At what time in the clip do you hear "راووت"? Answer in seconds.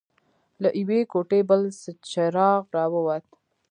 2.75-3.25